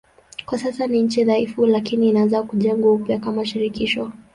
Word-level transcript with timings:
Kwa 0.45 0.57
sasa 0.57 0.87
ni 0.87 1.01
nchi 1.01 1.23
dhaifu 1.23 1.65
lakini 1.65 2.09
inaanza 2.09 2.43
kujengwa 2.43 2.93
upya 2.93 3.19
kama 3.19 3.45
shirikisho. 3.45 4.11